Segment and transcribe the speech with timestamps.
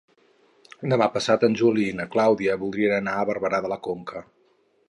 [0.93, 4.29] Demà passat en Juli i na Clàudia voldrien anar a Barberà de la Conca.